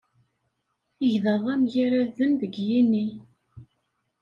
[1.05, 3.07] Igḍaḍ-a mgerraden deg yini.